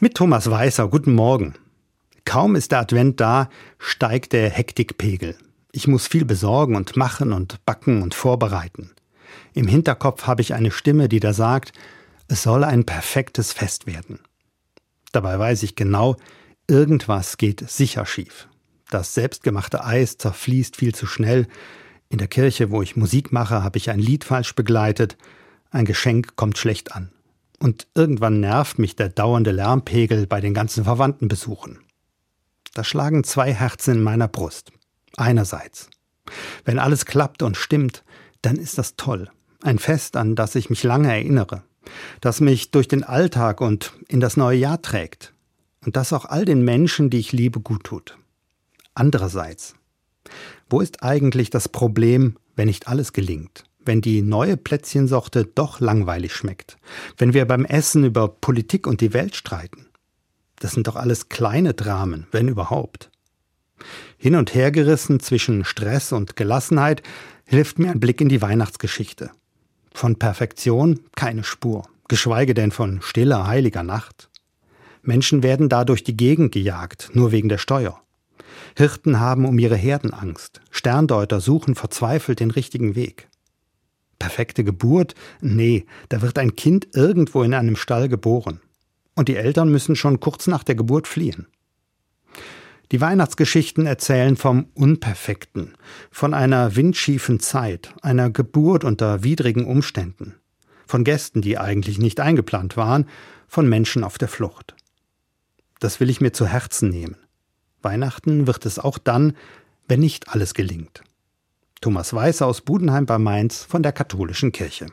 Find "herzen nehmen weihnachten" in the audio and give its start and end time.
106.46-108.46